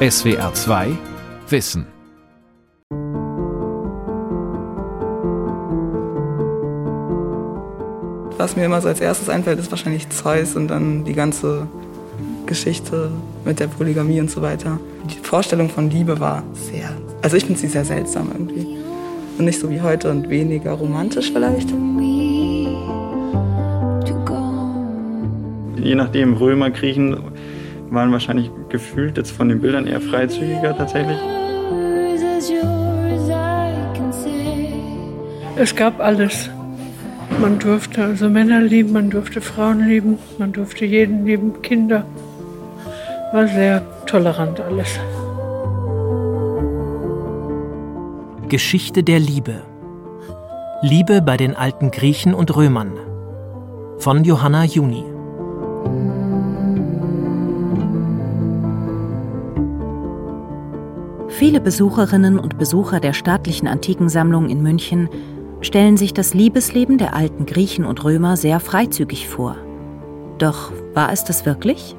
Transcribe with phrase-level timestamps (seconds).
[0.00, 0.96] SWR 2
[1.48, 1.84] Wissen.
[8.36, 11.66] Was mir immer so als erstes einfällt, ist wahrscheinlich Zeus und dann die ganze
[12.46, 13.10] Geschichte
[13.44, 14.78] mit der Polygamie und so weiter.
[15.10, 16.90] Die Vorstellung von Liebe war sehr,
[17.22, 18.78] also ich finde sie sehr seltsam irgendwie.
[19.36, 21.70] Und nicht so wie heute und weniger romantisch vielleicht.
[25.82, 27.16] Je nachdem, Römer, Griechen
[27.90, 31.18] waren wahrscheinlich gefühlt jetzt von den Bildern eher freizügiger tatsächlich.
[35.56, 36.50] Es gab alles.
[37.40, 42.04] Man durfte also Männer lieben, man durfte Frauen lieben, man durfte jeden lieben, Kinder.
[43.32, 44.98] War sehr tolerant alles.
[48.48, 49.62] Geschichte der Liebe.
[50.80, 52.92] Liebe bei den alten Griechen und Römern.
[53.98, 55.17] Von Johanna Juni.
[61.38, 65.08] Viele Besucherinnen und Besucher der staatlichen Antikensammlung in München
[65.60, 69.54] stellen sich das Liebesleben der alten Griechen und Römer sehr freizügig vor.
[70.38, 71.94] Doch war es das wirklich?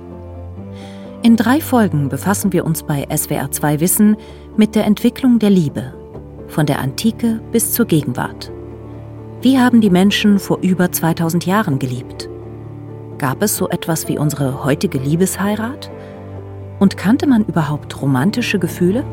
[1.21, 4.17] In drei Folgen befassen wir uns bei SWR2 Wissen
[4.57, 5.93] mit der Entwicklung der Liebe,
[6.47, 8.51] von der Antike bis zur Gegenwart.
[9.41, 12.27] Wie haben die Menschen vor über 2000 Jahren geliebt?
[13.17, 15.89] Gab es so etwas wie unsere heutige Liebesheirat?
[16.79, 19.05] Und kannte man überhaupt romantische Gefühle?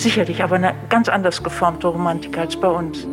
[0.00, 3.06] Sicherlich, aber eine ganz anders geformte Romantik als bei uns.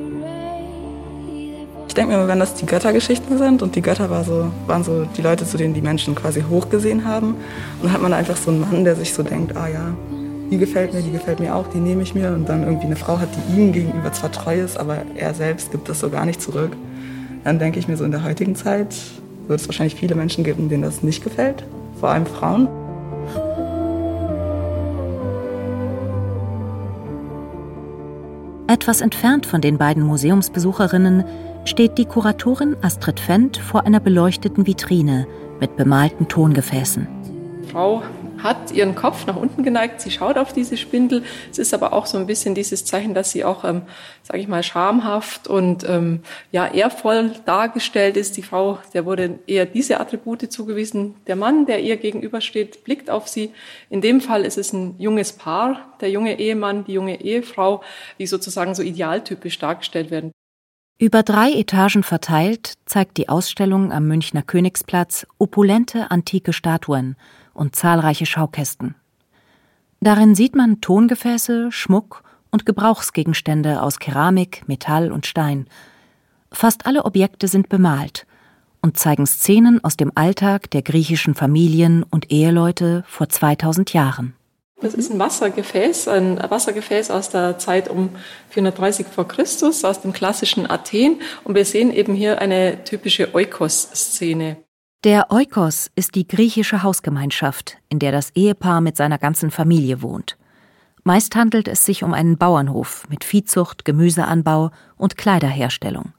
[1.89, 5.03] Ich denke mir wenn das die Göttergeschichten sind und die Götter war so, waren so
[5.03, 7.31] die Leute, zu denen die Menschen quasi hochgesehen haben.
[7.31, 9.93] Und dann hat man einfach so einen Mann, der sich so denkt, ah ja,
[10.49, 12.29] die gefällt mir, die gefällt mir auch, die nehme ich mir.
[12.29, 15.73] Und dann irgendwie eine Frau hat, die ihm gegenüber zwar treu ist, aber er selbst
[15.73, 16.71] gibt das so gar nicht zurück.
[17.43, 18.95] Dann denke ich mir so, in der heutigen Zeit
[19.49, 21.65] wird es wahrscheinlich viele Menschen geben, denen das nicht gefällt,
[21.99, 22.69] vor allem Frauen.
[28.67, 31.23] Etwas entfernt von den beiden Museumsbesucherinnen
[31.63, 35.25] steht die Kuratorin Astrid Fendt vor einer beleuchteten Vitrine
[35.61, 37.07] mit bemalten Tongefäßen.
[37.71, 38.03] Frau
[38.43, 41.23] hat ihren Kopf nach unten geneigt, sie schaut auf diese Spindel.
[41.51, 43.83] Es ist aber auch so ein bisschen dieses Zeichen, dass sie auch, ähm,
[44.23, 46.21] sage ich mal, schamhaft und ähm,
[46.51, 48.37] ja ehrvoll dargestellt ist.
[48.37, 51.15] Die Frau, der wurde eher diese Attribute zugewiesen.
[51.27, 53.51] Der Mann, der ihr gegenübersteht, blickt auf sie.
[53.89, 57.81] In dem Fall ist es ein junges Paar, der junge Ehemann, die junge Ehefrau,
[58.19, 60.31] die sozusagen so idealtypisch dargestellt werden.
[60.99, 67.15] Über drei Etagen verteilt zeigt die Ausstellung am Münchner Königsplatz opulente antike Statuen
[67.57, 68.95] und zahlreiche Schaukästen.
[69.99, 75.67] Darin sieht man Tongefäße, Schmuck und Gebrauchsgegenstände aus Keramik, Metall und Stein.
[76.51, 78.25] Fast alle Objekte sind bemalt
[78.81, 84.33] und zeigen Szenen aus dem Alltag der griechischen Familien und Eheleute vor 2000 Jahren.
[84.79, 88.11] Das ist ein Wassergefäß, ein Wassergefäß aus der Zeit um
[88.49, 91.19] 430 vor Christus, aus dem klassischen Athen.
[91.43, 94.57] Und wir sehen eben hier eine typische Oikos-Szene.
[95.03, 100.37] Der Oikos ist die griechische Hausgemeinschaft, in der das Ehepaar mit seiner ganzen Familie wohnt.
[101.03, 106.13] Meist handelt es sich um einen Bauernhof mit Viehzucht, Gemüseanbau und Kleiderherstellung.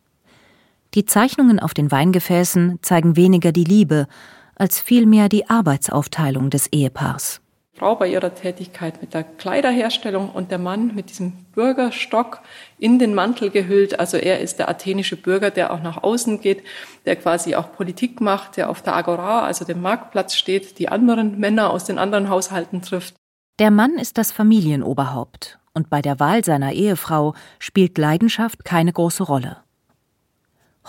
[0.94, 4.06] Die Zeichnungen auf den Weingefäßen zeigen weniger die Liebe
[4.54, 7.40] als vielmehr die Arbeitsaufteilung des Ehepaars.
[7.78, 12.40] Frau bei ihrer Tätigkeit mit der Kleiderherstellung und der Mann mit diesem Bürgerstock
[12.78, 14.00] in den Mantel gehüllt.
[14.00, 16.64] Also er ist der athenische Bürger, der auch nach außen geht,
[17.06, 21.38] der quasi auch Politik macht, der auf der Agora, also dem Marktplatz steht, die anderen
[21.38, 23.14] Männer aus den anderen Haushalten trifft.
[23.60, 29.22] Der Mann ist das Familienoberhaupt und bei der Wahl seiner Ehefrau spielt Leidenschaft keine große
[29.22, 29.58] Rolle.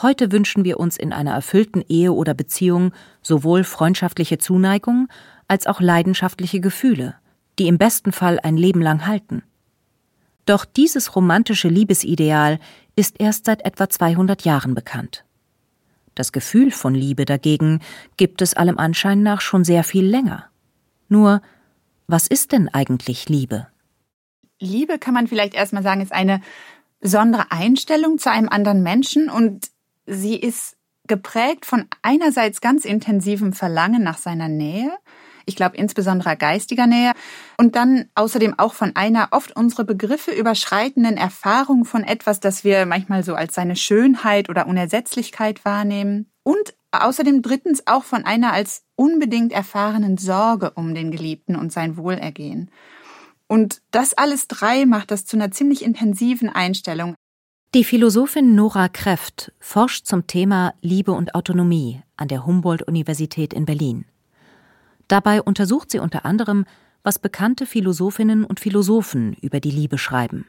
[0.01, 5.09] Heute wünschen wir uns in einer erfüllten Ehe oder Beziehung sowohl freundschaftliche Zuneigung
[5.49, 7.15] als auch leidenschaftliche Gefühle,
[7.57, 9.43] die im besten Fall ein Leben lang halten.
[10.45, 12.59] Doch dieses romantische Liebesideal
[12.95, 15.25] ist erst seit etwa 200 Jahren bekannt.
[16.15, 17.81] Das Gefühl von Liebe dagegen
[18.17, 20.49] gibt es allem Anschein nach schon sehr viel länger.
[21.07, 21.41] Nur,
[22.07, 23.67] was ist denn eigentlich Liebe?
[24.59, 26.41] Liebe kann man vielleicht erstmal sagen, ist eine
[26.99, 29.69] besondere Einstellung zu einem anderen Menschen und
[30.05, 30.75] sie ist
[31.07, 34.91] geprägt von einerseits ganz intensivem Verlangen nach seiner Nähe
[35.49, 37.11] ich glaube insbesondere geistiger Nähe
[37.57, 42.85] und dann außerdem auch von einer oft unsere Begriffe überschreitenden Erfahrung von etwas, das wir
[42.85, 48.83] manchmal so als seine Schönheit oder Unersetzlichkeit wahrnehmen und außerdem drittens auch von einer als
[48.95, 52.71] unbedingt erfahrenen Sorge um den Geliebten und sein Wohlergehen.
[53.47, 57.15] Und das alles drei macht das zu einer ziemlich intensiven Einstellung.
[57.75, 64.05] Die Philosophin Nora Kräft forscht zum Thema Liebe und Autonomie an der Humboldt-Universität in Berlin.
[65.09, 66.65] Dabei untersucht sie unter anderem,
[67.03, 70.45] was bekannte Philosophinnen und Philosophen über die Liebe schreiben.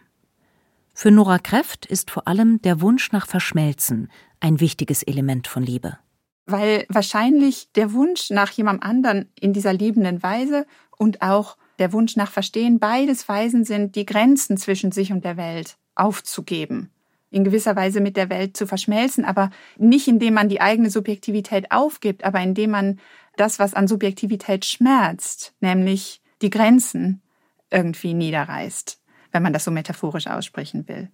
[0.94, 5.98] Für Nora Kräft ist vor allem der Wunsch nach Verschmelzen ein wichtiges Element von Liebe.
[6.46, 10.66] Weil wahrscheinlich der Wunsch nach jemandem anderen in dieser liebenden Weise
[10.98, 15.36] und auch der Wunsch nach Verstehen beides Weisen sind, die Grenzen zwischen sich und der
[15.36, 16.90] Welt aufzugeben
[17.30, 21.70] in gewisser Weise mit der Welt zu verschmelzen, aber nicht indem man die eigene Subjektivität
[21.70, 23.00] aufgibt, aber indem man
[23.36, 27.22] das, was an Subjektivität schmerzt, nämlich die Grenzen,
[27.70, 29.00] irgendwie niederreißt,
[29.32, 31.10] wenn man das so metaphorisch aussprechen will.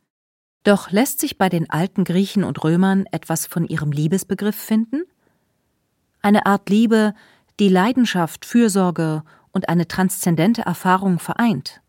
[0.64, 5.04] Doch lässt sich bei den alten Griechen und Römern etwas von ihrem Liebesbegriff finden?
[6.22, 7.14] Eine Art Liebe,
[7.60, 9.22] die Leidenschaft, Fürsorge
[9.52, 11.82] und eine transzendente Erfahrung vereint.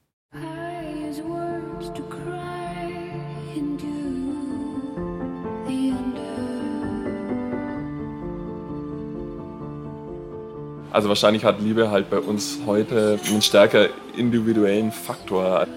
[10.98, 15.68] Also wahrscheinlich hat Liebe halt bei uns heute einen stärker individuellen Faktor.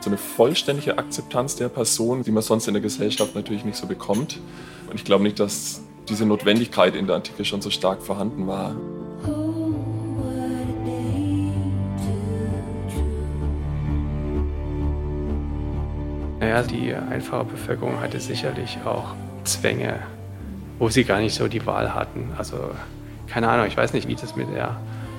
[0.00, 3.86] So eine vollständige Akzeptanz der Person, die man sonst in der Gesellschaft natürlich nicht so
[3.86, 4.40] bekommt.
[4.88, 8.74] Und ich glaube nicht, dass diese Notwendigkeit in der Antike schon so stark vorhanden war.
[16.38, 19.12] Naja, die einfache Bevölkerung hatte sicherlich auch
[19.44, 19.98] Zwänge,
[20.78, 22.30] wo sie gar nicht so die Wahl hatten.
[22.38, 22.56] Also
[23.30, 24.76] keine Ahnung, ich weiß nicht, wie das mit der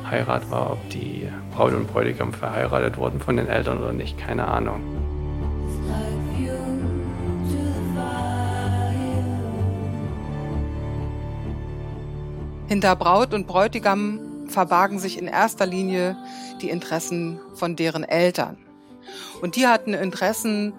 [0.09, 4.47] Heirat war, ob die Braut und Bräutigam verheiratet wurden von den Eltern oder nicht, keine
[4.47, 4.81] Ahnung.
[12.67, 16.17] Hinter Braut und Bräutigam verbargen sich in erster Linie
[16.61, 18.57] die Interessen von deren Eltern.
[19.41, 20.73] Und die hatten Interessen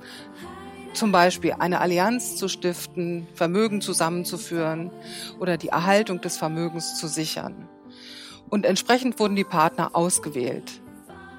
[0.94, 4.90] zum Beispiel eine Allianz zu stiften, Vermögen zusammenzuführen
[5.38, 7.68] oder die Erhaltung des Vermögens zu sichern.
[8.50, 10.82] Und entsprechend wurden die Partner ausgewählt.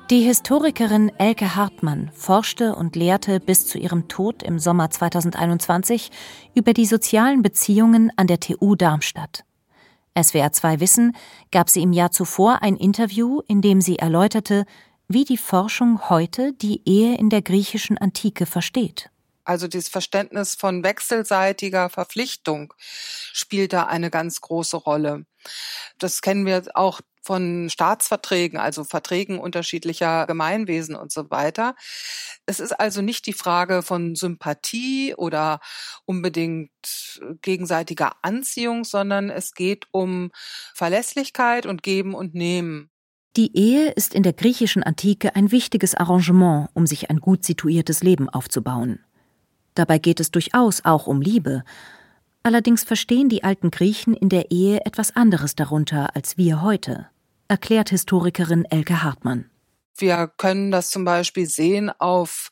[0.10, 6.12] Die Historikerin Elke Hartmann forschte und lehrte bis zu ihrem Tod im Sommer 2021
[6.54, 9.46] über die sozialen Beziehungen an der TU Darmstadt.
[10.22, 11.16] SWR 2 Wissen
[11.52, 14.66] gab sie im Jahr zuvor ein Interview, in dem sie erläuterte,
[15.08, 19.10] wie die Forschung heute die Ehe in der griechischen Antike versteht.
[19.46, 22.74] Also dieses Verständnis von wechselseitiger Verpflichtung
[23.34, 25.26] spielt da eine ganz große Rolle.
[25.98, 31.76] Das kennen wir auch von Staatsverträgen, also Verträgen unterschiedlicher Gemeinwesen und so weiter.
[32.46, 35.60] Es ist also nicht die Frage von Sympathie oder
[36.06, 36.70] unbedingt
[37.42, 40.32] gegenseitiger Anziehung, sondern es geht um
[40.74, 42.90] Verlässlichkeit und Geben und Nehmen.
[43.36, 48.04] Die Ehe ist in der griechischen Antike ein wichtiges Arrangement, um sich ein gut situiertes
[48.04, 49.04] Leben aufzubauen.
[49.76, 51.64] Dabei geht es durchaus auch um Liebe.
[52.44, 57.08] Allerdings verstehen die alten Griechen in der Ehe etwas anderes darunter als wir heute,
[57.48, 59.50] erklärt Historikerin Elke Hartmann.
[59.96, 62.50] Wir können das zum Beispiel sehen auf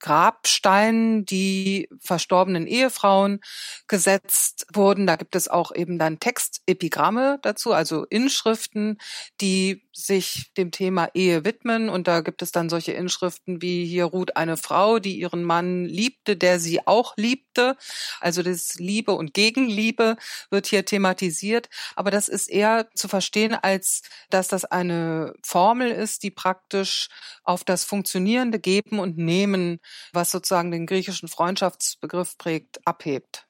[0.00, 3.40] Grabsteinen, die verstorbenen Ehefrauen
[3.86, 5.06] gesetzt wurden.
[5.06, 8.98] Da gibt es auch eben dann Textepigramme dazu, also Inschriften,
[9.40, 11.88] die sich dem Thema Ehe widmen.
[11.88, 15.84] Und da gibt es dann solche Inschriften wie hier ruht eine Frau, die ihren Mann
[15.84, 17.76] liebte, der sie auch liebte.
[18.20, 20.16] Also das Liebe und Gegenliebe
[20.50, 21.68] wird hier thematisiert.
[21.96, 27.08] Aber das ist eher zu verstehen, als dass das eine Formel ist, die praktisch
[27.42, 29.80] auf das funktionierende Geben und Nehmen
[30.12, 33.46] was sozusagen den griechischen Freundschaftsbegriff prägt, abhebt.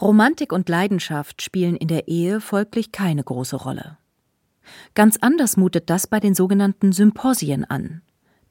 [0.00, 3.98] Romantik und Leidenschaft spielen in der Ehe folglich keine große Rolle.
[4.94, 8.02] Ganz anders mutet das bei den sogenannten Symposien an,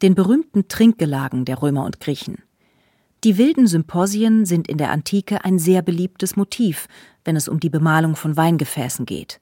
[0.02, 2.44] den berühmten Trinkgelagen der Römer und Griechen.
[3.24, 6.88] Die wilden Symposien sind in der Antike ein sehr beliebtes Motiv,
[7.24, 9.40] wenn es um die Bemalung von Weingefäßen geht.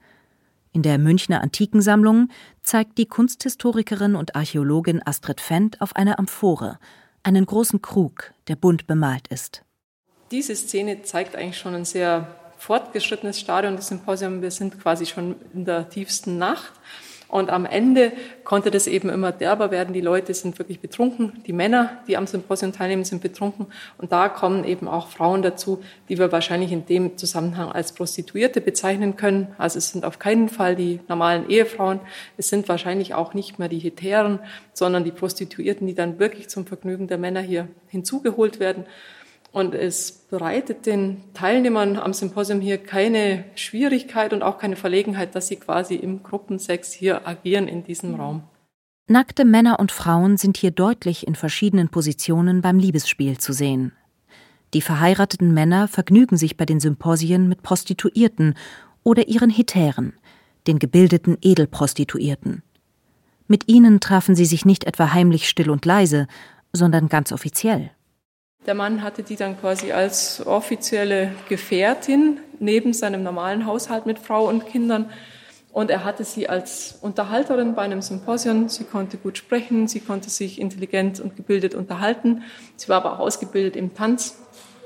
[0.71, 2.29] In der Münchner Antikensammlung
[2.61, 6.79] zeigt die Kunsthistorikerin und Archäologin Astrid Fendt auf eine Amphore,
[7.25, 9.63] einen großen Krug, der bunt bemalt ist.
[10.31, 12.27] Diese Szene zeigt eigentlich schon ein sehr
[12.57, 14.41] fortgeschrittenes Stadion des Symposiums.
[14.41, 16.73] Wir sind quasi schon in der tiefsten Nacht.
[17.27, 18.11] Und am Ende
[18.43, 19.93] konnte das eben immer derber werden.
[19.93, 21.43] Die Leute sind wirklich betrunken.
[21.47, 23.67] Die Männer, die am Symposium teilnehmen, sind betrunken.
[23.97, 28.61] Und da kommen eben auch Frauen dazu, die wir wahrscheinlich in dem Zusammenhang als Prostituierte
[28.61, 29.47] bezeichnen können.
[29.57, 31.99] Also es sind auf keinen Fall die normalen Ehefrauen.
[32.37, 34.39] Es sind wahrscheinlich auch nicht mehr die Hetären,
[34.73, 38.85] sondern die Prostituierten, die dann wirklich zum Vergnügen der Männer hier hinzugeholt werden.
[39.55, 45.47] Und es bereitet den Teilnehmern am Symposium hier keine Schwierigkeit und auch keine Verlegenheit, dass
[45.47, 48.43] sie quasi im Gruppensex hier agieren in diesem Raum.
[49.07, 53.93] Nackte Männer und Frauen sind hier deutlich in verschiedenen Positionen beim Liebesspiel zu sehen.
[54.73, 58.55] Die verheirateten Männer vergnügen sich bei den Symposien mit Prostituierten
[59.03, 60.15] oder ihren Hetären,
[60.67, 62.61] den gebildeten Edelprostituierten.
[63.47, 66.27] Mit ihnen trafen sie sich nicht etwa heimlich still und leise,
[66.73, 67.91] sondern ganz offiziell.
[68.65, 74.47] Der Mann hatte die dann quasi als offizielle Gefährtin neben seinem normalen Haushalt mit Frau
[74.47, 75.11] und Kindern.
[75.71, 78.67] Und er hatte sie als Unterhalterin bei einem Symposium.
[78.69, 82.41] Sie konnte gut sprechen, sie konnte sich intelligent und gebildet unterhalten.
[82.75, 84.37] Sie war aber auch ausgebildet im Tanz,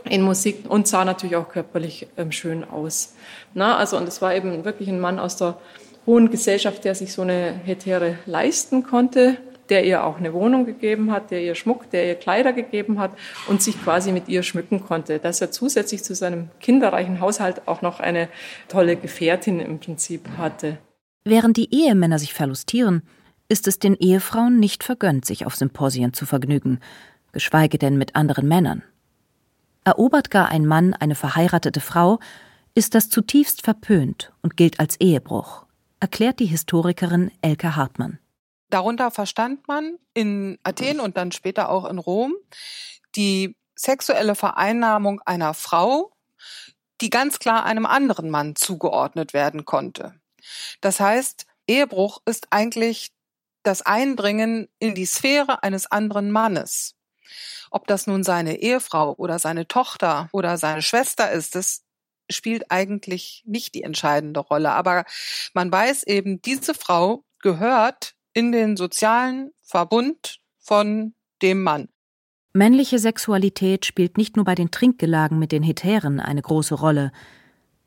[0.03, 3.15] in Musik und sah natürlich auch körperlich ähm, schön aus.
[3.53, 5.57] Na, also, und es war eben wirklich ein Mann aus der
[6.05, 9.37] hohen Gesellschaft, der sich so eine Hetäre leisten konnte
[9.69, 13.11] der ihr auch eine Wohnung gegeben hat, der ihr Schmuck, der ihr Kleider gegeben hat
[13.47, 15.19] und sich quasi mit ihr schmücken konnte.
[15.19, 18.29] Dass er zusätzlich zu seinem kinderreichen Haushalt auch noch eine
[18.67, 20.77] tolle Gefährtin im Prinzip hatte.
[21.23, 23.03] Während die Ehemänner sich verlustieren,
[23.49, 26.79] ist es den Ehefrauen nicht vergönnt, sich auf Symposien zu vergnügen,
[27.31, 28.83] geschweige denn mit anderen Männern.
[29.83, 32.19] Erobert gar ein Mann eine verheiratete Frau,
[32.75, 35.65] ist das zutiefst verpönt und gilt als Ehebruch,
[35.99, 38.19] erklärt die Historikerin Elke Hartmann.
[38.69, 42.35] Darunter verstand man in Athen und dann später auch in Rom
[43.15, 46.11] die sexuelle Vereinnahmung einer Frau,
[47.01, 50.19] die ganz klar einem anderen Mann zugeordnet werden konnte.
[50.81, 53.11] Das heißt, Ehebruch ist eigentlich
[53.63, 56.95] das Eindringen in die Sphäre eines anderen Mannes.
[57.71, 61.83] Ob das nun seine Ehefrau oder seine Tochter oder seine Schwester ist, das
[62.29, 64.71] spielt eigentlich nicht die entscheidende Rolle.
[64.71, 65.05] Aber
[65.53, 71.89] man weiß eben, diese Frau gehört in den sozialen Verbund von dem Mann.
[72.53, 77.11] Männliche Sexualität spielt nicht nur bei den Trinkgelagen mit den Hetären eine große Rolle,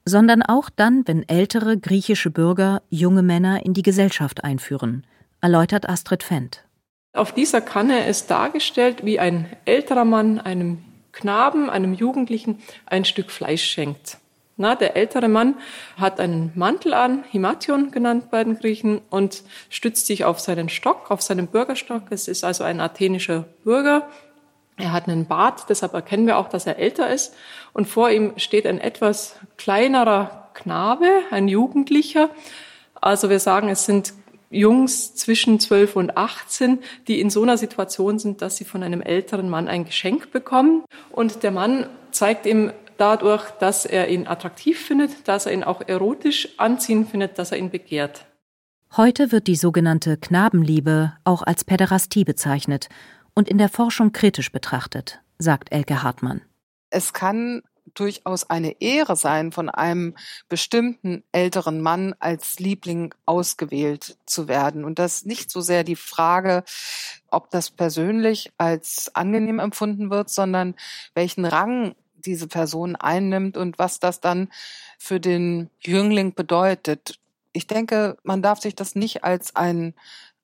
[0.05, 5.07] sondern auch dann, wenn ältere griechische Bürger junge Männer in die Gesellschaft einführen,
[5.41, 6.65] erläutert Astrid Fendt.
[7.13, 10.79] Auf dieser Kanne ist dargestellt, wie ein älterer Mann einem
[11.13, 14.19] Knaben, einem Jugendlichen ein Stück Fleisch schenkt.
[14.57, 15.57] Na, der ältere Mann
[15.97, 21.11] hat einen Mantel an, Himation genannt bei den Griechen, und stützt sich auf seinen Stock,
[21.11, 22.03] auf seinen Bürgerstock.
[22.11, 24.09] Es ist also ein athenischer Bürger.
[24.77, 27.35] Er hat einen Bart, deshalb erkennen wir auch, dass er älter ist.
[27.73, 32.31] Und vor ihm steht ein etwas kleinerer Knabe, ein Jugendlicher.
[33.01, 34.13] Also wir sagen, es sind
[34.51, 36.79] Jungs zwischen 12 und 18,
[37.09, 40.85] die in so einer Situation sind, dass sie von einem älteren Mann ein Geschenk bekommen.
[41.11, 42.71] Und der Mann zeigt ihm
[43.03, 47.59] dadurch, dass er ihn attraktiv findet, dass er ihn auch erotisch anziehen findet, dass er
[47.59, 48.27] ihn begehrt.
[48.97, 52.89] Heute wird die sogenannte Knabenliebe auch als Päderastie bezeichnet
[53.35, 56.43] und in der Forschung kritisch betrachtet, sagt Elke Hartmann.
[56.91, 57.63] Es kann
[57.95, 60.15] durchaus eine Ehre sein, von einem
[60.49, 64.85] bestimmten älteren Mann als Liebling ausgewählt zu werden.
[64.85, 66.63] Und das nicht so sehr die Frage,
[67.29, 70.77] ob das persönlich als angenehm empfunden wird, sondern
[71.15, 74.49] welchen Rang diese Person einnimmt und was das dann
[74.99, 77.19] für den Jüngling bedeutet.
[77.53, 79.95] Ich denke, man darf sich das nicht als ein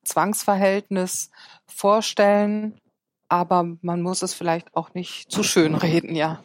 [0.04, 1.30] Zwangsverhältnis
[1.66, 2.80] vorstellen,
[3.28, 6.42] aber man muss es vielleicht auch nicht zu schön reden, ja.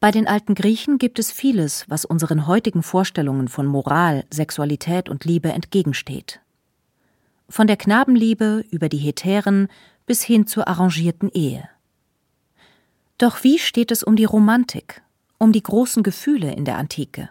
[0.00, 5.24] Bei den alten Griechen gibt es vieles, was unseren heutigen Vorstellungen von Moral, Sexualität und
[5.24, 6.40] Liebe entgegensteht.
[7.48, 9.68] Von der Knabenliebe über die Hetären
[10.06, 11.68] bis hin zur arrangierten Ehe.
[13.18, 15.02] Doch wie steht es um die Romantik,
[15.38, 17.28] um die großen Gefühle in der Antike?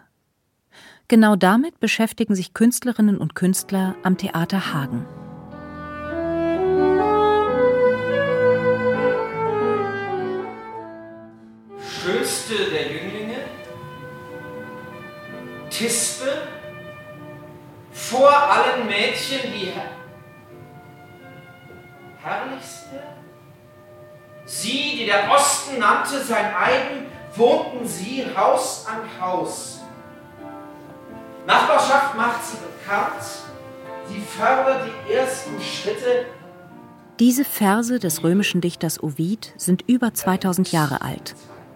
[1.08, 5.04] Genau damit beschäftigen sich Künstlerinnen und Künstler am Theater Hagen.
[11.78, 13.44] Schönste der Jünglinge,
[15.68, 16.48] Tispe,
[17.92, 19.70] vor allen Mädchen die
[22.22, 23.02] herrlichste,
[24.46, 29.80] Sie, die der Osten nannte sein eigen, wohnten sie Haus an Haus.
[31.46, 33.22] Nachbarschaft macht sie bekannt,
[34.08, 36.26] sie fördert die ersten Schritte.
[37.18, 41.34] Diese Verse des römischen Dichters Ovid sind über 2000 Jahre alt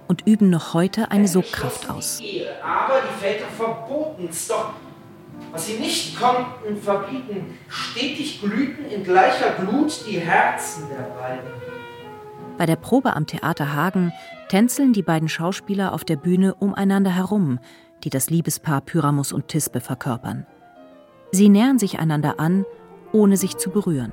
[0.08, 2.20] und üben noch heute eine Sogkraft aus.
[2.62, 4.72] Aber die Väter verboten es doch.
[5.52, 11.77] Was sie nicht konnten verbieten, stetig glühten in gleicher Glut die Herzen der beiden.
[12.58, 14.12] Bei der Probe am Theater Hagen
[14.48, 17.60] tänzeln die beiden Schauspieler auf der Bühne umeinander herum,
[18.02, 20.44] die das Liebespaar Pyramus und Tispe verkörpern.
[21.30, 22.66] Sie nähern sich einander an,
[23.12, 24.12] ohne sich zu berühren.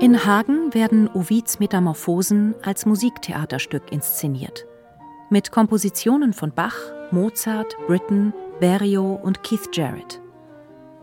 [0.00, 4.66] In Hagen werden Ovids Metamorphosen als Musiktheaterstück inszeniert.
[5.28, 6.76] Mit Kompositionen von Bach,
[7.12, 10.19] Mozart, Britten, Berio und Keith Jarrett.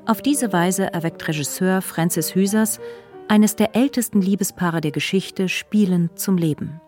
[0.07, 2.79] Auf diese Weise erweckt Regisseur Francis Hüsers
[3.27, 6.79] Eines der ältesten Liebespaare der Geschichte spielen zum Leben.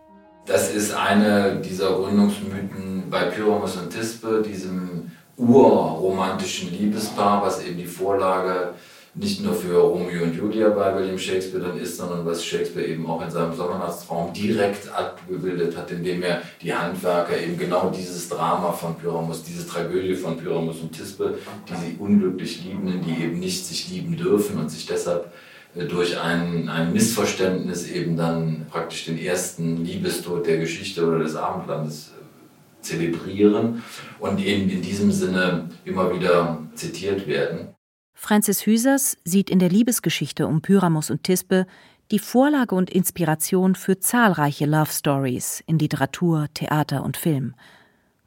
[0.45, 7.85] Das ist eine dieser Gründungsmythen bei Pyramus und Thisbe, diesem urromantischen Liebespaar, was eben die
[7.85, 8.73] Vorlage
[9.19, 13.05] nicht nur für Romeo und Julia bei William Shakespeare dann ist, sondern was Shakespeare eben
[13.05, 18.71] auch in seinem Sommernachtstraum direkt abgebildet hat, indem er die Handwerker eben genau dieses Drama
[18.71, 23.65] von Pyramus, diese Tragödie von Pyramus und Thisbe, die sie unglücklich Liebenden, die eben nicht
[23.65, 25.33] sich lieben dürfen und sich deshalb
[25.75, 31.35] äh, durch ein, ein Missverständnis eben dann praktisch den ersten Liebestod der Geschichte oder des
[31.35, 33.83] Abendlandes äh, zelebrieren
[34.19, 37.75] und eben in diesem Sinne immer wieder zitiert werden.
[38.21, 41.65] Francis Hüsers sieht in der Liebesgeschichte um Pyramus und Thisbe
[42.11, 47.55] die Vorlage und Inspiration für zahlreiche Love Stories in Literatur, Theater und Film.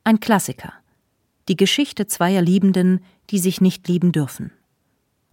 [0.02, 0.72] Ein Klassiker.
[1.48, 4.50] Die Geschichte zweier Liebenden, die sich nicht lieben dürfen.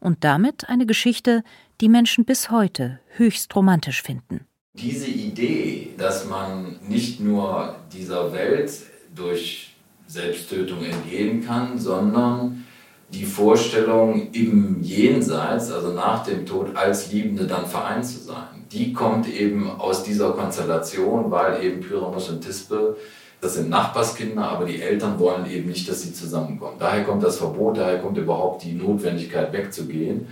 [0.02, 1.42] Und damit eine Geschichte,
[1.80, 4.42] die Menschen bis heute höchst romantisch finden.
[4.74, 8.74] Diese Idee, dass man nicht nur dieser Welt
[9.16, 9.74] durch
[10.06, 12.66] Selbsttötung entgehen kann, sondern
[13.14, 18.66] die Vorstellung im Jenseits, also nach dem Tod, als Liebende dann vereint zu sein.
[18.72, 22.98] Die kommt eben aus dieser Konstellation, weil eben Pyramus und Thisbe,
[23.42, 26.76] das sind Nachbarskinder, aber die Eltern wollen eben nicht, dass sie zusammenkommen.
[26.78, 30.28] Daher kommt das Verbot, daher kommt überhaupt die Notwendigkeit wegzugehen,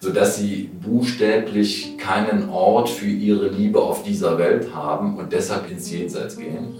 [0.00, 5.90] sodass sie buchstäblich keinen Ort für ihre Liebe auf dieser Welt haben und deshalb ins
[5.90, 6.74] Jenseits gehen.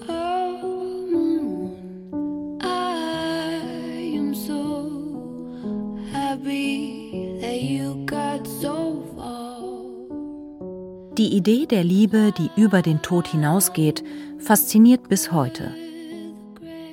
[11.19, 14.05] Die Idee der Liebe, die über den Tod hinausgeht,
[14.39, 15.75] fasziniert bis heute.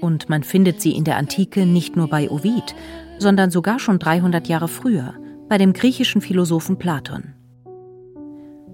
[0.01, 2.74] Und man findet sie in der Antike nicht nur bei Ovid,
[3.20, 5.13] sondern sogar schon 300 Jahre früher,
[5.48, 7.36] bei dem griechischen Philosophen Platon.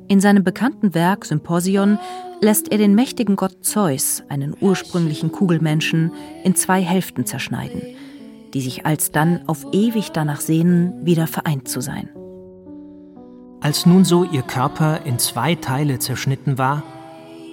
[0.07, 1.99] In seinem bekannten Werk Symposion
[2.39, 6.13] lässt er den mächtigen Gott Zeus, einen ursprünglichen Kugelmenschen,
[6.45, 7.81] in zwei Hälften zerschneiden,
[8.53, 12.09] die sich alsdann auf ewig danach sehnen, wieder vereint zu sein.
[13.63, 16.81] Als nun so ihr Körper in zwei Teile zerschnitten war,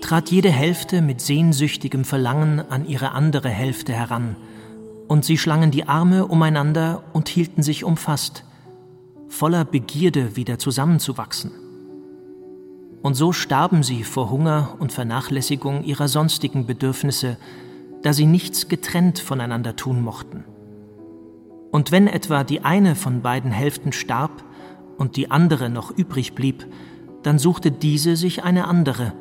[0.00, 4.34] trat jede Hälfte mit sehnsüchtigem Verlangen an ihre andere Hälfte heran,
[5.06, 8.44] und sie schlangen die Arme umeinander und hielten sich umfasst,
[9.28, 11.50] voller Begierde wieder zusammenzuwachsen.
[13.02, 17.36] Und so starben sie vor Hunger und Vernachlässigung ihrer sonstigen Bedürfnisse,
[18.02, 20.44] da sie nichts getrennt voneinander tun mochten.
[21.70, 24.42] Und wenn etwa die eine von beiden Hälften starb,
[24.98, 26.66] und die andere noch übrig blieb,
[27.22, 29.14] dann suchte diese sich eine andere,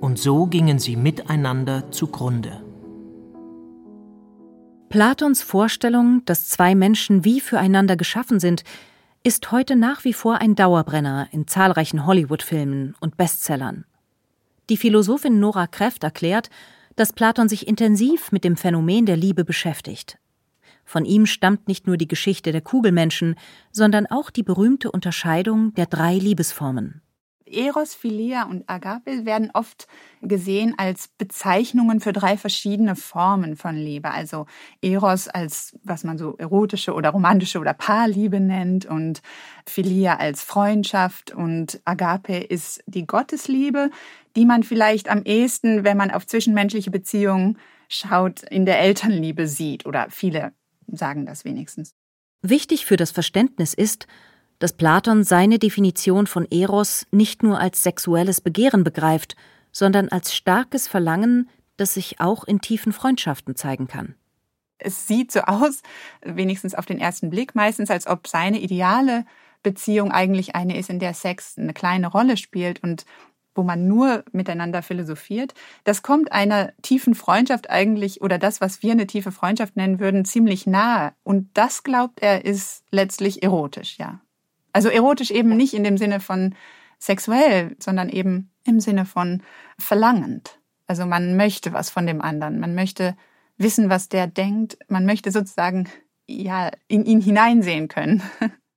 [0.00, 2.62] und so gingen sie miteinander zugrunde.
[4.88, 8.62] Platons Vorstellung, dass zwei Menschen wie füreinander geschaffen sind,
[9.22, 13.84] ist heute nach wie vor ein Dauerbrenner in zahlreichen Hollywood-Filmen und Bestsellern.
[14.70, 16.48] Die Philosophin Nora Kräft erklärt,
[16.96, 20.18] dass Platon sich intensiv mit dem Phänomen der Liebe beschäftigt.
[20.88, 23.34] Von ihm stammt nicht nur die Geschichte der Kugelmenschen,
[23.70, 27.02] sondern auch die berühmte Unterscheidung der drei Liebesformen.
[27.44, 29.86] Eros, Philia und Agape werden oft
[30.22, 34.10] gesehen als Bezeichnungen für drei verschiedene Formen von Liebe.
[34.10, 34.46] Also
[34.80, 39.20] Eros als, was man so erotische oder romantische oder Paarliebe nennt und
[39.66, 43.90] Philia als Freundschaft und Agape ist die Gottesliebe,
[44.36, 47.58] die man vielleicht am ehesten, wenn man auf zwischenmenschliche Beziehungen
[47.90, 50.52] schaut, in der Elternliebe sieht oder viele
[50.90, 51.94] sagen das wenigstens.
[52.42, 54.06] Wichtig für das Verständnis ist,
[54.58, 59.36] dass Platon seine Definition von Eros nicht nur als sexuelles Begehren begreift,
[59.72, 64.14] sondern als starkes Verlangen, das sich auch in tiefen Freundschaften zeigen kann.
[64.78, 65.82] Es sieht so aus,
[66.22, 69.24] wenigstens auf den ersten Blick, meistens als ob seine ideale
[69.62, 73.04] Beziehung eigentlich eine ist, in der Sex eine kleine Rolle spielt und
[73.58, 75.52] wo man nur miteinander philosophiert.
[75.84, 80.24] Das kommt einer tiefen Freundschaft eigentlich oder das, was wir eine tiefe Freundschaft nennen würden,
[80.24, 81.12] ziemlich nahe.
[81.24, 84.20] Und das glaubt er ist letztlich erotisch, ja.
[84.72, 86.54] Also erotisch eben nicht in dem Sinne von
[87.00, 89.42] sexuell, sondern eben im Sinne von
[89.76, 90.60] verlangend.
[90.86, 93.16] Also man möchte was von dem anderen, man möchte
[93.56, 95.88] wissen, was der denkt, man möchte sozusagen
[96.28, 98.22] ja in ihn hineinsehen können.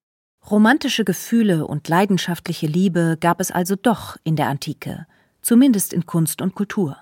[0.49, 5.05] Romantische Gefühle und leidenschaftliche Liebe gab es also doch in der Antike,
[5.41, 6.97] zumindest in Kunst und Kultur.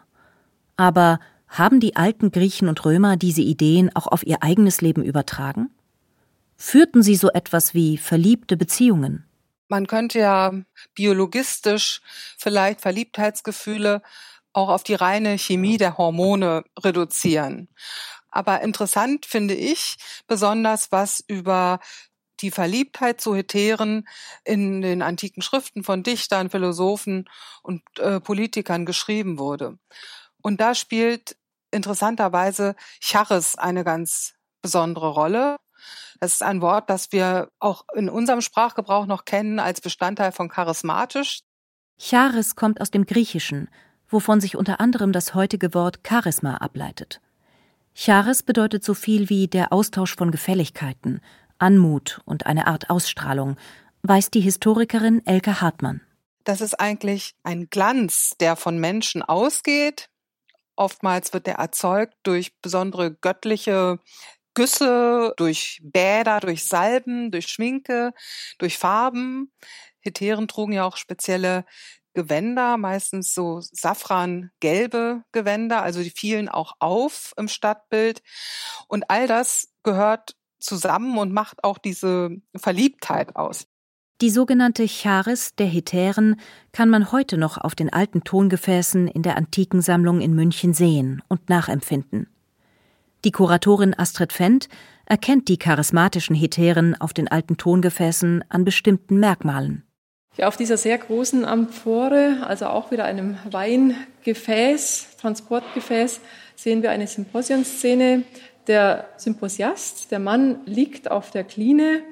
[0.75, 5.69] Aber haben die alten Griechen und Römer diese Ideen auch auf ihr eigenes Leben übertragen?
[6.57, 9.25] Führten sie so etwas wie verliebte Beziehungen?
[9.69, 10.51] Man könnte ja
[10.93, 12.01] biologistisch
[12.37, 14.01] vielleicht Verliebtheitsgefühle
[14.51, 17.69] auch auf die reine Chemie der Hormone reduzieren.
[18.29, 19.97] Aber interessant finde ich
[20.27, 21.79] besonders, was über
[22.41, 24.07] die Verliebtheit zu Heteren
[24.43, 27.29] in den antiken Schriften von Dichtern, Philosophen
[27.63, 29.77] und äh, Politikern geschrieben wurde.
[30.41, 31.35] Und da spielt
[31.71, 35.57] interessanterweise Charis eine ganz besondere Rolle.
[36.19, 40.49] Das ist ein Wort, das wir auch in unserem Sprachgebrauch noch kennen als Bestandteil von
[40.49, 41.41] charismatisch.
[41.97, 43.69] Charis kommt aus dem Griechischen,
[44.07, 47.21] wovon sich unter anderem das heutige Wort Charisma ableitet.
[47.93, 51.21] Charis bedeutet so viel wie der Austausch von Gefälligkeiten,
[51.59, 53.57] Anmut und eine Art Ausstrahlung,
[54.03, 56.01] weiß die Historikerin Elke Hartmann.
[56.43, 60.09] Das ist eigentlich ein Glanz, der von Menschen ausgeht.
[60.75, 63.99] Oftmals wird der erzeugt durch besondere göttliche
[64.53, 68.13] Güsse, durch Bäder, durch Salben, durch Schminke,
[68.57, 69.51] durch Farben.
[69.99, 71.65] Heteren trugen ja auch spezielle
[72.13, 78.21] Gewänder, meistens so safrangelbe Gewänder, also die fielen auch auf im Stadtbild.
[78.87, 83.67] Und all das gehört zusammen und macht auch diese Verliebtheit aus.
[84.21, 86.35] Die sogenannte Charis der Hetären
[86.73, 91.49] kann man heute noch auf den alten Tongefäßen in der Antikensammlung in München sehen und
[91.49, 92.27] nachempfinden.
[93.23, 94.67] Die Kuratorin Astrid Fendt
[95.05, 99.83] erkennt die charismatischen Hetären auf den alten Tongefäßen an bestimmten Merkmalen.
[100.37, 106.21] Ja, auf dieser sehr großen Amphore, also auch wieder einem Weingefäß, Transportgefäß,
[106.55, 108.23] sehen wir eine Symposionszene.
[108.69, 112.03] Der Symposiast, der Mann, liegt auf der Kline.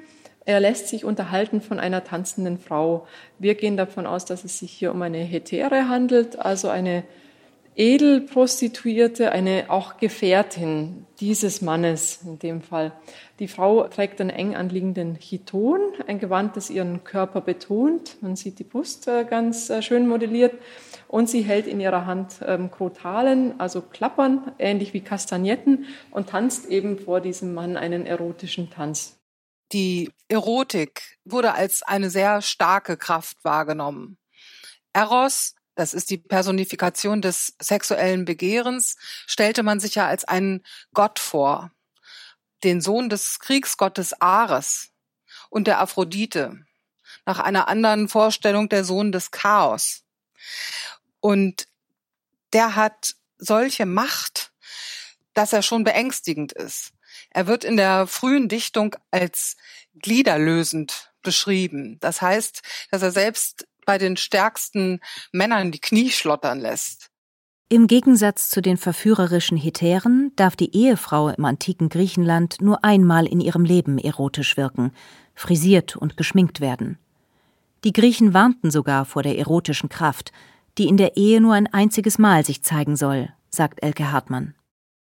[0.44, 3.06] Er lässt sich unterhalten von einer tanzenden Frau.
[3.38, 7.04] Wir gehen davon aus, dass es sich hier um eine Hetäre handelt, also eine
[7.76, 12.90] Edelprostituierte, eine auch Gefährtin dieses Mannes in dem Fall.
[13.38, 18.20] Die Frau trägt einen eng anliegenden Chiton, ein Gewand, das ihren Körper betont.
[18.20, 20.54] Man sieht die Brust äh, ganz äh, schön modelliert.
[21.06, 26.66] Und sie hält in ihrer Hand ähm, Krotalen, also Klappern, ähnlich wie Kastagnetten, und tanzt
[26.66, 29.20] eben vor diesem Mann einen erotischen Tanz.
[29.72, 34.18] Die Erotik wurde als eine sehr starke Kraft wahrgenommen.
[34.92, 38.96] Eros das ist die Personifikation des sexuellen Begehrens,
[39.28, 41.70] stellte man sich ja als einen Gott vor,
[42.64, 44.90] den Sohn des Kriegsgottes Ares
[45.50, 46.64] und der Aphrodite,
[47.26, 50.04] nach einer anderen Vorstellung der Sohn des Chaos.
[51.20, 51.68] Und
[52.52, 54.52] der hat solche Macht,
[55.34, 56.92] dass er schon beängstigend ist.
[57.30, 59.56] Er wird in der frühen Dichtung als
[59.94, 61.98] gliederlösend beschrieben.
[62.00, 65.00] Das heißt, dass er selbst bei den stärksten
[65.32, 67.10] Männern die Knie schlottern lässt.
[67.70, 73.40] Im Gegensatz zu den verführerischen Hetären darf die Ehefrau im antiken Griechenland nur einmal in
[73.40, 74.92] ihrem Leben erotisch wirken,
[75.34, 76.98] frisiert und geschminkt werden.
[77.84, 80.32] Die Griechen warnten sogar vor der erotischen Kraft,
[80.78, 84.54] die in der Ehe nur ein einziges Mal sich zeigen soll, sagt Elke Hartmann.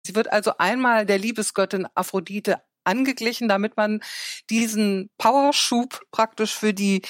[0.04, 4.00] Sie wird also einmal der Liebesgöttin Aphrodite angeglichen, damit man
[4.50, 7.02] diesen Powerschub praktisch für die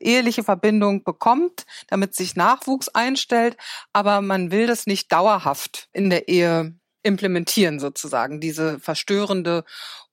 [0.00, 3.56] eheliche Verbindung bekommt, damit sich Nachwuchs einstellt,
[3.92, 9.64] aber man will das nicht dauerhaft in der Ehe implementieren sozusagen, diese verstörende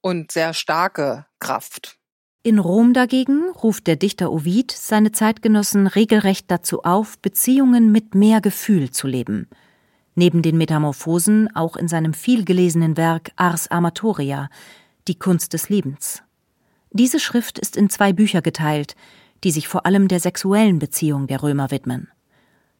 [0.01, 1.97] und sehr starke Kraft.
[2.43, 8.39] In Rom dagegen ruft der Dichter Ovid seine Zeitgenossen regelrecht dazu auf, Beziehungen mit mehr
[8.39, 9.49] Gefühl zu leben.
[10.13, 14.49] Neben den Metamorphosen auch in seinem vielgelesenen Werk Ars Amatoria,
[15.07, 16.23] die Kunst des Liebens.
[16.91, 18.95] Diese Schrift ist in zwei Bücher geteilt,
[19.43, 22.09] die sich vor allem der sexuellen Beziehung der Römer widmen.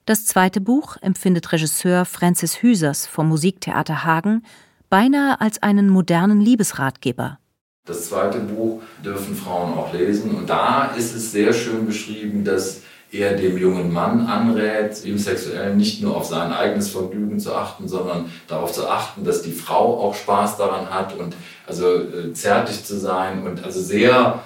[0.06, 4.44] Das zweite Buch empfindet Regisseur Francis Hüsers vom Musiktheater Hagen
[4.90, 7.40] beinahe als einen modernen Liebesratgeber.
[7.86, 12.82] Das zweite Buch dürfen Frauen auch lesen und da ist es sehr schön beschrieben, dass
[13.18, 17.88] er dem jungen Mann anrät, im Sexuellen nicht nur auf sein eigenes Vergnügen zu achten,
[17.88, 21.36] sondern darauf zu achten, dass die Frau auch Spaß daran hat und
[21.68, 24.44] also äh, zärtlich zu sein und also sehr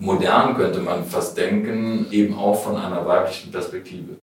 [0.00, 4.18] modern könnte man fast denken, eben auch von einer weiblichen Perspektive.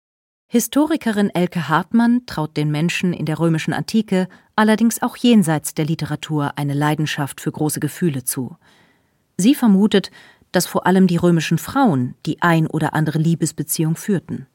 [0.48, 6.58] Historikerin Elke Hartmann traut den Menschen in der römischen Antike allerdings auch jenseits der Literatur
[6.58, 8.58] eine Leidenschaft für große Gefühle zu.
[9.38, 10.12] Sie vermutet,
[10.52, 14.48] dass vor allem die römischen Frauen die ein oder andere Liebesbeziehung führten.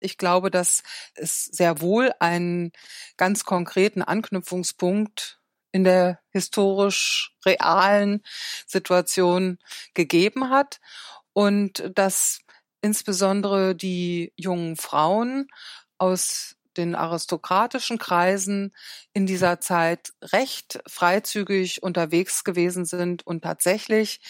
[0.00, 0.82] Ich glaube, dass
[1.14, 2.72] es sehr wohl einen
[3.16, 5.40] ganz konkreten Anknüpfungspunkt
[5.72, 8.22] in der historisch realen
[8.66, 9.58] Situation
[9.94, 10.80] gegeben hat
[11.32, 12.40] und dass
[12.80, 15.48] insbesondere die jungen Frauen
[15.98, 18.72] aus den aristokratischen Kreisen
[19.12, 24.20] in dieser Zeit recht freizügig unterwegs gewesen sind und tatsächlich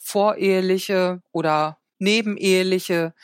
[0.00, 3.14] voreheliche oder nebeneheliche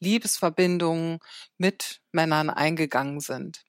[0.00, 1.20] Liebesverbindungen
[1.56, 3.64] mit Männern eingegangen sind.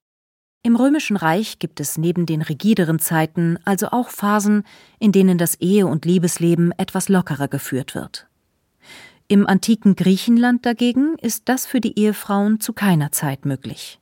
[0.64, 4.64] Im Römischen Reich gibt es neben den rigideren Zeiten also auch Phasen,
[4.98, 8.28] in denen das Ehe- und Liebesleben etwas lockerer geführt wird.
[9.28, 14.00] Im antiken Griechenland dagegen ist das für die Ehefrauen zu keiner Zeit möglich.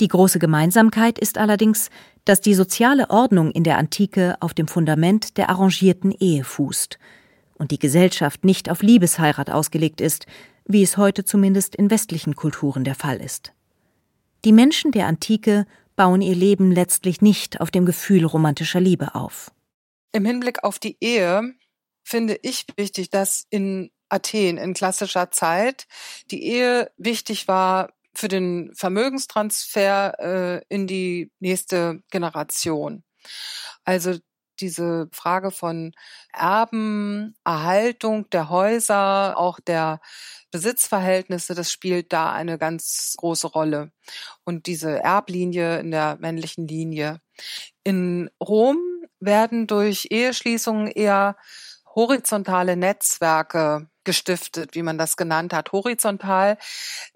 [0.00, 1.90] Die große Gemeinsamkeit ist allerdings,
[2.24, 6.98] dass die soziale Ordnung in der Antike auf dem Fundament der arrangierten Ehe fußt
[7.58, 10.24] und die Gesellschaft nicht auf Liebesheirat ausgelegt ist,
[10.64, 13.52] wie es heute zumindest in westlichen Kulturen der Fall ist.
[14.46, 19.52] Die Menschen der Antike bauen ihr Leben letztlich nicht auf dem Gefühl romantischer Liebe auf.
[20.12, 21.54] Im Hinblick auf die Ehe
[22.02, 25.86] finde ich wichtig, dass in Athen in klassischer Zeit
[26.30, 33.04] die Ehe wichtig war für den Vermögenstransfer äh, in die nächste Generation.
[33.84, 34.18] Also
[34.60, 35.92] diese Frage von
[36.32, 40.00] Erben, Erhaltung der Häuser, auch der
[40.50, 43.92] Besitzverhältnisse, das spielt da eine ganz große Rolle.
[44.44, 47.20] Und diese Erblinie in der männlichen Linie.
[47.84, 48.78] In Rom
[49.20, 51.36] werden durch Eheschließungen eher
[51.94, 56.56] horizontale Netzwerke gestiftet, wie man das genannt hat, horizontal.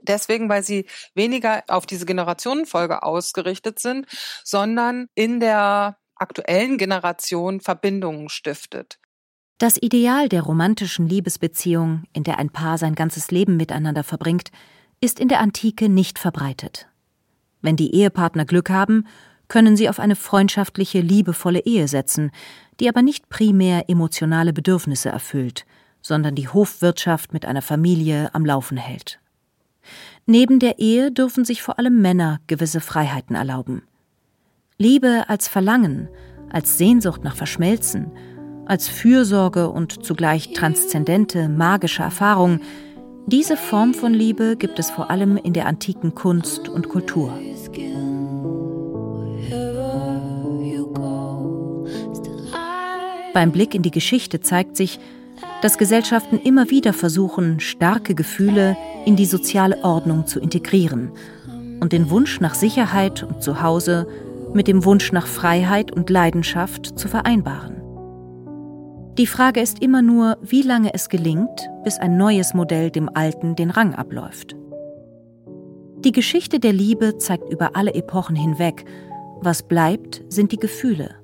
[0.02, 4.06] Deswegen, weil sie weniger auf diese Generationenfolge ausgerichtet sind,
[4.44, 8.98] sondern in der aktuellen Generation Verbindungen stiftet.
[9.58, 14.50] Das Ideal der romantischen Liebesbeziehung, in der ein Paar sein ganzes Leben miteinander verbringt,
[15.00, 16.88] ist in der Antike nicht verbreitet.
[17.62, 19.06] Wenn die Ehepartner Glück haben,
[19.54, 22.32] können sie auf eine freundschaftliche, liebevolle Ehe setzen,
[22.80, 25.64] die aber nicht primär emotionale Bedürfnisse erfüllt,
[26.02, 29.20] sondern die Hofwirtschaft mit einer Familie am Laufen hält.
[30.26, 33.82] Neben der Ehe dürfen sich vor allem Männer gewisse Freiheiten erlauben.
[34.76, 36.08] Liebe als Verlangen,
[36.50, 38.10] als Sehnsucht nach Verschmelzen,
[38.66, 42.58] als Fürsorge und zugleich transzendente, magische Erfahrung,
[43.28, 47.38] diese Form von Liebe gibt es vor allem in der antiken Kunst und Kultur.
[53.34, 55.00] Beim Blick in die Geschichte zeigt sich,
[55.60, 61.10] dass Gesellschaften immer wieder versuchen, starke Gefühle in die soziale Ordnung zu integrieren
[61.80, 64.06] und den Wunsch nach Sicherheit und Zuhause
[64.54, 67.82] mit dem Wunsch nach Freiheit und Leidenschaft zu vereinbaren.
[69.18, 73.56] Die Frage ist immer nur, wie lange es gelingt, bis ein neues Modell dem alten
[73.56, 74.54] den Rang abläuft.
[76.04, 78.84] Die Geschichte der Liebe zeigt über alle Epochen hinweg,
[79.40, 81.16] was bleibt, sind die Gefühle,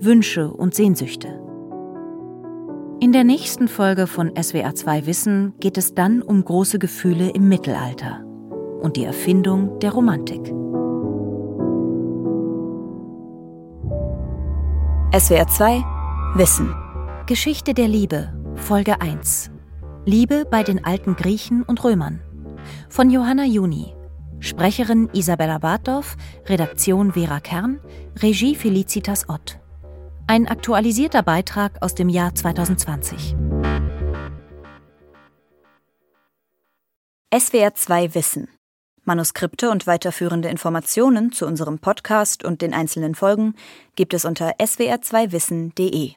[0.00, 1.49] Wünsche und Sehnsüchte.
[3.02, 8.22] In der nächsten Folge von SWR2 Wissen geht es dann um große Gefühle im Mittelalter
[8.82, 10.42] und die Erfindung der Romantik.
[15.12, 15.82] SWR2
[16.34, 16.74] Wissen
[17.26, 19.50] Geschichte der Liebe, Folge 1.
[20.04, 22.20] Liebe bei den alten Griechen und Römern.
[22.90, 23.94] Von Johanna Juni.
[24.40, 27.80] Sprecherin Isabella Bartdorf, Redaktion Vera Kern,
[28.20, 29.58] Regie Felicitas Ott.
[30.30, 33.34] Ein aktualisierter Beitrag aus dem Jahr 2020.
[37.34, 38.46] SWR2 Wissen.
[39.02, 43.56] Manuskripte und weiterführende Informationen zu unserem Podcast und den einzelnen Folgen
[43.96, 46.12] gibt es unter swr2wissen.de.